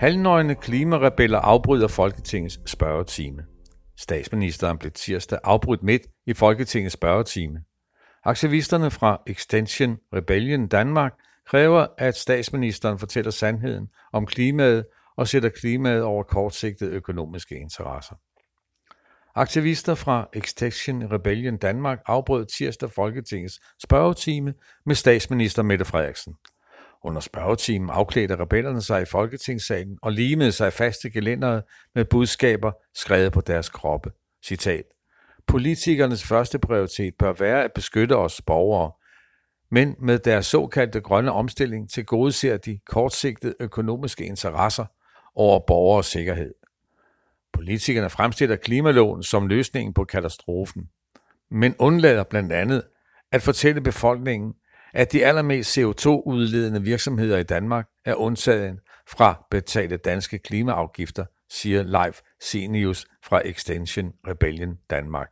Halvnøgne 0.00 0.54
klimarebeller 0.54 1.38
afbryder 1.38 1.88
Folketingets 1.88 2.70
spørgetime. 2.70 3.44
Statsministeren 3.98 4.78
blev 4.78 4.92
tirsdag 4.92 5.38
afbrudt 5.44 5.82
midt 5.82 6.02
i 6.26 6.34
Folketingets 6.34 6.92
spørgetime. 6.92 7.60
Aktivisterne 8.24 8.90
fra 8.90 9.22
Extension 9.26 9.98
Rebellion 10.14 10.68
Danmark 10.68 11.12
kræver, 11.48 11.86
at 11.98 12.16
statsministeren 12.16 12.98
fortæller 12.98 13.30
sandheden 13.30 13.88
om 14.12 14.26
klimaet 14.26 14.86
og 15.16 15.28
sætter 15.28 15.48
klimaet 15.48 16.02
over 16.02 16.22
kortsigtede 16.22 16.90
økonomiske 16.90 17.54
interesser. 17.54 18.14
Aktivister 19.34 19.94
fra 19.94 20.28
Extinction 20.32 21.12
Rebellion 21.12 21.56
Danmark 21.56 21.98
afbrød 22.06 22.46
tirsdag 22.46 22.90
Folketingets 22.90 23.60
spørgetime 23.82 24.54
med 24.86 24.94
statsminister 24.94 25.62
Mette 25.62 25.84
Frederiksen. 25.84 26.34
Under 27.04 27.20
spørgetimen 27.20 27.90
afklædte 27.90 28.36
rebellerne 28.36 28.82
sig 28.82 29.02
i 29.02 29.04
Folketingssalen 29.04 29.98
og 30.02 30.12
limede 30.12 30.52
sig 30.52 30.72
fast 30.72 31.04
i 31.04 31.08
gelænderet 31.08 31.62
med 31.94 32.04
budskaber 32.04 32.72
skrevet 32.94 33.32
på 33.32 33.40
deres 33.40 33.68
kroppe. 33.68 34.12
Citat. 34.44 34.84
Politikernes 35.46 36.24
første 36.24 36.58
prioritet 36.58 37.14
bør 37.18 37.32
være 37.32 37.64
at 37.64 37.72
beskytte 37.72 38.16
os 38.16 38.42
borgere, 38.42 38.92
men 39.70 39.96
med 39.98 40.18
deres 40.18 40.46
såkaldte 40.46 41.00
grønne 41.00 41.32
omstilling 41.32 41.90
til 41.90 42.06
gode 42.06 42.32
ser 42.32 42.56
de 42.56 42.78
kortsigtede 42.86 43.54
økonomiske 43.60 44.24
interesser 44.24 44.84
over 45.34 45.60
borgers 45.66 46.06
sikkerhed. 46.06 46.54
Politikerne 47.52 48.10
fremstiller 48.10 48.56
klimaloven 48.56 49.22
som 49.22 49.46
løsningen 49.46 49.94
på 49.94 50.04
katastrofen, 50.04 50.88
men 51.50 51.74
undlader 51.78 52.24
blandt 52.24 52.52
andet 52.52 52.82
at 53.32 53.42
fortælle 53.42 53.80
befolkningen, 53.80 54.54
at 54.94 55.12
de 55.12 55.26
allermest 55.26 55.78
CO2-udledende 55.78 56.82
virksomheder 56.82 57.38
i 57.38 57.42
Danmark 57.42 57.86
er 58.04 58.14
undtaget 58.14 58.78
fra 59.08 59.46
betalte 59.50 59.96
danske 59.96 60.38
klimaafgifter, 60.38 61.24
siger 61.50 61.82
Leif 61.82 62.20
Senius 62.40 63.06
fra 63.24 63.42
Extension 63.44 64.12
Rebellion 64.26 64.76
Danmark. 64.90 65.28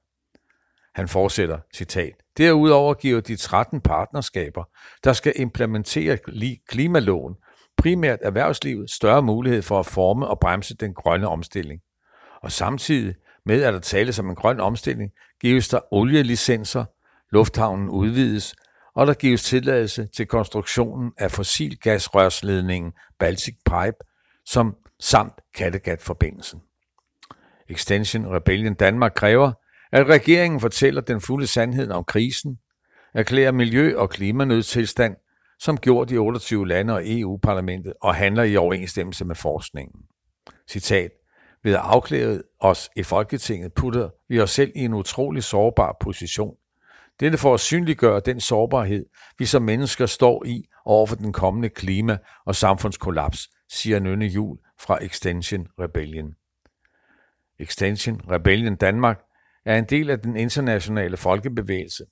Han 0.95 1.09
fortsætter, 1.09 1.59
citat, 1.75 2.15
Derudover 2.39 2.95
giver 2.95 3.21
de 3.21 3.37
13 3.37 3.81
partnerskaber, 3.81 4.65
der 5.05 5.13
skal 5.13 5.33
implementere 5.37 6.19
klimaloven, 6.69 7.35
primært 7.77 8.19
erhvervslivet 8.23 8.91
større 8.91 9.23
mulighed 9.23 9.63
for 9.63 9.81
at 9.81 9.87
forme 9.87 10.27
og 10.27 10.41
bremse 10.41 10.77
den 10.77 10.95
grønne 10.95 11.29
omstilling. 11.29 11.81
Og 12.43 12.53
samtidig 12.53 13.15
med, 13.47 13.63
at 13.63 13.75
der 13.75 13.81
tales 13.81 14.19
om 14.19 14.29
en 14.29 14.35
grøn 14.35 14.61
omstilling, 14.61 15.11
gives 15.41 15.69
der 15.69 15.81
olielicenser, 15.91 16.85
lufthavnen 17.31 17.89
udvides, 17.89 18.55
og 18.99 19.07
der 19.07 19.15
gives 19.15 19.43
tilladelse 19.43 20.07
til 20.17 20.27
konstruktionen 20.27 21.13
af 21.19 21.31
fossilgasrørsledningen 21.31 22.93
Baltic 23.19 23.55
Pipe, 23.65 23.97
som 24.47 24.77
samt 25.01 25.33
Kattegat-forbindelsen. 25.55 26.61
Extension 27.69 28.27
Rebellion 28.27 28.75
Danmark 28.75 29.13
kræver, 29.17 29.53
at 29.93 30.07
regeringen 30.07 30.61
fortæller 30.61 31.01
den 31.01 31.21
fulde 31.21 31.47
sandhed 31.47 31.91
om 31.91 32.05
krisen, 32.05 32.59
erklærer 33.15 33.53
miljø- 33.53 33.97
og 33.97 34.11
klimanødtilstand, 34.11 35.17
som 35.59 35.77
gjort 35.77 36.11
i 36.11 36.19
28 36.19 36.69
lande 36.69 36.95
og 36.95 37.03
EU-parlamentet 37.05 37.93
og 38.03 38.15
handler 38.15 38.43
i 38.43 38.57
overensstemmelse 38.57 39.25
med 39.25 39.35
forskningen. 39.35 40.01
Citat. 40.69 41.11
Ved 41.65 41.73
at 41.75 41.81
afklæde 41.83 42.43
os 42.61 42.91
i 42.97 43.03
Folketinget 43.03 43.73
putter 43.73 44.09
vi 44.29 44.41
os 44.41 44.51
selv 44.51 44.73
i 44.77 44.81
en 44.81 44.95
utrolig 44.95 45.43
sårbar 45.43 45.97
position. 46.01 46.57
Dette 47.21 47.39
for 47.39 47.55
at 47.55 47.61
synliggøre 47.61 48.21
den 48.21 48.41
sårbarhed, 48.41 49.07
vi 49.39 49.47
som 49.47 49.63
mennesker 49.63 50.07
står 50.07 50.45
i 50.45 50.65
over 50.85 51.07
for 51.07 51.17
den 51.17 51.33
kommende 51.33 51.69
klima- 51.69 52.19
og 52.47 52.55
samfundskollaps, 52.55 53.49
siger 53.71 53.99
Nynne 53.99 54.27
Jul 54.27 54.59
fra 54.81 55.05
Extension 55.05 55.67
Rebellion. 55.81 56.35
Extension 57.61 58.21
Rebellion 58.31 58.77
Danmark 58.77 59.21
er 59.67 59.79
en 59.79 59.85
del 59.85 60.11
af 60.11 60.21
den 60.21 60.37
internationale 60.37 61.17
folkebevægelse. 61.17 62.05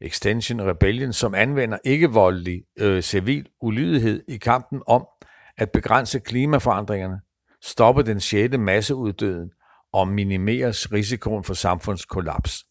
Extension 0.00 0.62
Rebellion, 0.62 1.12
som 1.12 1.34
anvender 1.34 1.78
ikke-voldelig 1.84 2.62
øh, 2.78 3.02
civil 3.02 3.48
ulydighed 3.60 4.22
i 4.28 4.36
kampen 4.36 4.82
om 4.86 5.06
at 5.56 5.70
begrænse 5.70 6.20
klimaforandringerne, 6.20 7.20
stoppe 7.62 8.02
den 8.02 8.20
sjette 8.20 8.58
masseuddøden 8.58 9.50
og 9.92 10.08
minimeres 10.08 10.92
risikoen 10.92 11.44
for 11.44 11.54
samfundskollaps. 11.54 12.64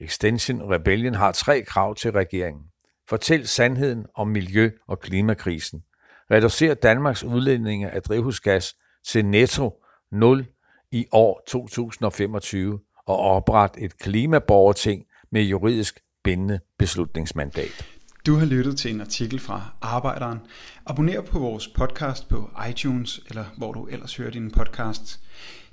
Extension 0.00 0.72
Rebellion 0.72 1.14
har 1.14 1.32
tre 1.32 1.62
krav 1.62 1.94
til 1.94 2.12
regeringen. 2.12 2.64
Fortæl 3.08 3.46
sandheden 3.46 4.06
om 4.14 4.28
miljø- 4.28 4.70
og 4.88 5.00
klimakrisen. 5.00 5.82
Reducer 6.30 6.74
Danmarks 6.74 7.24
udledninger 7.24 7.90
af 7.90 8.02
drivhusgas 8.02 8.76
til 9.06 9.24
netto 9.24 9.82
0 10.12 10.46
i 10.92 11.06
år 11.12 11.42
2025 11.46 12.80
og 13.06 13.18
opret 13.18 13.70
et 13.78 13.98
klimaborgerting 13.98 15.04
med 15.32 15.42
juridisk 15.42 16.00
bindende 16.24 16.60
beslutningsmandat. 16.78 17.86
Du 18.26 18.34
har 18.34 18.46
lyttet 18.46 18.78
til 18.78 18.94
en 18.94 19.00
artikel 19.00 19.40
fra 19.40 19.62
Arbejderen. 19.80 20.38
Abonner 20.86 21.20
på 21.20 21.38
vores 21.38 21.68
podcast 21.68 22.28
på 22.28 22.50
iTunes, 22.70 23.20
eller 23.28 23.44
hvor 23.56 23.72
du 23.72 23.86
ellers 23.86 24.16
hører 24.16 24.30
din 24.30 24.50
podcast. 24.50 25.20